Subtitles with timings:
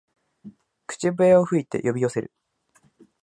[0.87, 2.31] 口笛を吹いて呼び寄せる